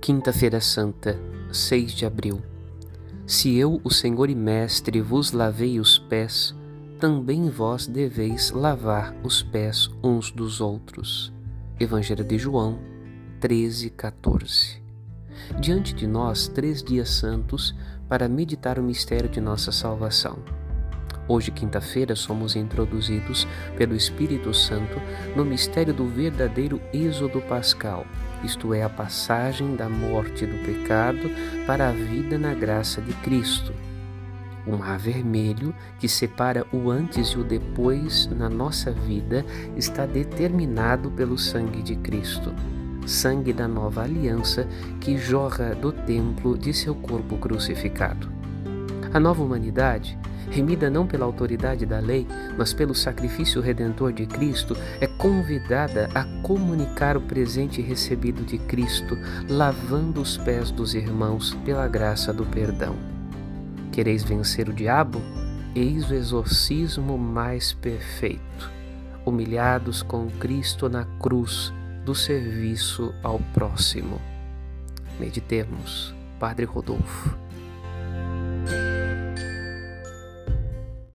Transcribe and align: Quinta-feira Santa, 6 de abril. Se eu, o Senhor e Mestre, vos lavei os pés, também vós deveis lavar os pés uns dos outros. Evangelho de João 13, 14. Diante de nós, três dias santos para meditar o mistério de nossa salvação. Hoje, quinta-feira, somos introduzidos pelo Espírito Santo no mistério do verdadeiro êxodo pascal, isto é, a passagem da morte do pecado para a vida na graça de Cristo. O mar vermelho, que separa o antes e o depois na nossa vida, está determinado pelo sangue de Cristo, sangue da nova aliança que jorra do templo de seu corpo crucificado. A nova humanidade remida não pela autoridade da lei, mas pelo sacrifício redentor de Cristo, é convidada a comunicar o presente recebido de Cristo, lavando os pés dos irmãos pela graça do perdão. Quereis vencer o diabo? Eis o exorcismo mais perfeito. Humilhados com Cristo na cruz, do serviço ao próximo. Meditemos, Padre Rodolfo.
Quinta-feira 0.00 0.60
Santa, 0.60 1.18
6 1.50 1.92
de 1.92 2.06
abril. 2.06 2.40
Se 3.26 3.56
eu, 3.56 3.80
o 3.82 3.90
Senhor 3.90 4.30
e 4.30 4.34
Mestre, 4.34 5.00
vos 5.00 5.32
lavei 5.32 5.80
os 5.80 5.98
pés, 5.98 6.54
também 7.00 7.50
vós 7.50 7.86
deveis 7.86 8.52
lavar 8.52 9.14
os 9.24 9.42
pés 9.42 9.90
uns 10.02 10.30
dos 10.30 10.60
outros. 10.60 11.32
Evangelho 11.80 12.24
de 12.24 12.38
João 12.38 12.78
13, 13.40 13.90
14. 13.90 14.80
Diante 15.60 15.92
de 15.92 16.06
nós, 16.06 16.46
três 16.46 16.82
dias 16.82 17.10
santos 17.10 17.74
para 18.08 18.28
meditar 18.28 18.78
o 18.78 18.82
mistério 18.82 19.28
de 19.28 19.40
nossa 19.40 19.72
salvação. 19.72 20.38
Hoje, 21.28 21.50
quinta-feira, 21.50 22.14
somos 22.14 22.54
introduzidos 22.54 23.48
pelo 23.76 23.96
Espírito 23.96 24.54
Santo 24.54 25.00
no 25.34 25.44
mistério 25.44 25.92
do 25.92 26.06
verdadeiro 26.06 26.80
êxodo 26.92 27.40
pascal, 27.40 28.06
isto 28.44 28.72
é, 28.72 28.84
a 28.84 28.88
passagem 28.88 29.74
da 29.74 29.88
morte 29.88 30.46
do 30.46 30.64
pecado 30.64 31.28
para 31.66 31.88
a 31.88 31.92
vida 31.92 32.38
na 32.38 32.54
graça 32.54 33.02
de 33.02 33.12
Cristo. 33.14 33.74
O 34.64 34.76
mar 34.76 34.98
vermelho, 34.98 35.74
que 35.98 36.08
separa 36.08 36.64
o 36.72 36.90
antes 36.90 37.30
e 37.30 37.38
o 37.38 37.44
depois 37.44 38.28
na 38.28 38.48
nossa 38.48 38.92
vida, 38.92 39.44
está 39.76 40.06
determinado 40.06 41.10
pelo 41.10 41.36
sangue 41.36 41.82
de 41.82 41.96
Cristo, 41.96 42.54
sangue 43.04 43.52
da 43.52 43.66
nova 43.66 44.02
aliança 44.02 44.66
que 45.00 45.18
jorra 45.18 45.74
do 45.74 45.90
templo 45.90 46.56
de 46.56 46.72
seu 46.72 46.94
corpo 46.94 47.36
crucificado. 47.36 48.35
A 49.16 49.18
nova 49.18 49.42
humanidade 49.42 50.14
remida 50.50 50.90
não 50.90 51.06
pela 51.06 51.24
autoridade 51.24 51.86
da 51.86 51.98
lei, 51.98 52.26
mas 52.58 52.74
pelo 52.74 52.94
sacrifício 52.94 53.62
redentor 53.62 54.12
de 54.12 54.26
Cristo, 54.26 54.76
é 55.00 55.06
convidada 55.06 56.10
a 56.14 56.22
comunicar 56.42 57.16
o 57.16 57.22
presente 57.22 57.80
recebido 57.80 58.44
de 58.44 58.58
Cristo, 58.58 59.16
lavando 59.48 60.20
os 60.20 60.36
pés 60.36 60.70
dos 60.70 60.92
irmãos 60.92 61.54
pela 61.64 61.88
graça 61.88 62.30
do 62.30 62.44
perdão. 62.44 62.94
Quereis 63.90 64.22
vencer 64.22 64.68
o 64.68 64.74
diabo? 64.74 65.22
Eis 65.74 66.10
o 66.10 66.14
exorcismo 66.14 67.16
mais 67.16 67.72
perfeito. 67.72 68.70
Humilhados 69.24 70.02
com 70.02 70.28
Cristo 70.28 70.90
na 70.90 71.06
cruz, 71.18 71.72
do 72.04 72.14
serviço 72.14 73.14
ao 73.22 73.40
próximo. 73.54 74.20
Meditemos, 75.18 76.14
Padre 76.38 76.66
Rodolfo. 76.66 77.45